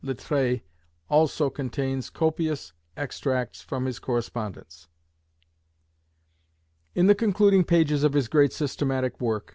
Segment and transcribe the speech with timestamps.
[0.03, 0.63] Littré,
[1.09, 4.87] also contains copious extracts from his correspondence.
[6.95, 9.49] In the concluding pages of his great systematic work, M.